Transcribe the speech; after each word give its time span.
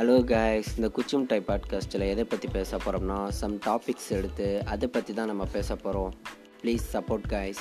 hello 0.00 0.14
guys 0.24 0.68
இந்த 0.76 0.88
குச்சும் 0.88 1.24
type 1.26 1.50
பாட்காஸ்ட்டில் 1.50 2.04
எதை 2.08 2.24
பற்றி 2.24 2.48
பேச 2.48 2.76
போகிறோம்னா 2.76 3.16
சம் 3.30 3.56
டாபிக்ஸ் 3.66 4.06
எடுத்து 4.10 4.46
அதை 4.66 4.88
பற்றி 4.88 5.12
தான் 5.14 5.26
நம்ம 5.26 5.44
பேச 5.52 5.76
போகிறோம் 5.76 6.12
ப்ளீஸ் 6.62 6.84
சப்போர்ட் 6.92 7.26
கைஸ் 7.28 7.60